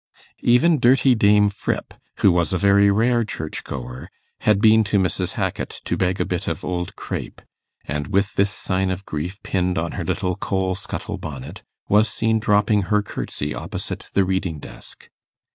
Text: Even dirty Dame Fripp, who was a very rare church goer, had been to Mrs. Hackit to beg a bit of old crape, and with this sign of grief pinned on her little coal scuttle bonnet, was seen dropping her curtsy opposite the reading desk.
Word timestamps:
Even 0.41 0.79
dirty 0.79 1.13
Dame 1.13 1.51
Fripp, 1.51 1.93
who 2.21 2.31
was 2.31 2.51
a 2.51 2.57
very 2.57 2.89
rare 2.89 3.23
church 3.23 3.63
goer, 3.63 4.09
had 4.39 4.59
been 4.59 4.83
to 4.85 4.97
Mrs. 4.97 5.33
Hackit 5.33 5.69
to 5.83 5.95
beg 5.95 6.19
a 6.19 6.25
bit 6.25 6.47
of 6.47 6.65
old 6.65 6.95
crape, 6.95 7.39
and 7.85 8.07
with 8.07 8.33
this 8.33 8.49
sign 8.49 8.89
of 8.89 9.05
grief 9.05 9.39
pinned 9.43 9.77
on 9.77 9.91
her 9.91 10.03
little 10.03 10.35
coal 10.35 10.73
scuttle 10.73 11.19
bonnet, 11.19 11.61
was 11.87 12.09
seen 12.09 12.39
dropping 12.39 12.81
her 12.89 13.03
curtsy 13.03 13.53
opposite 13.53 14.07
the 14.15 14.25
reading 14.25 14.57
desk. 14.57 15.07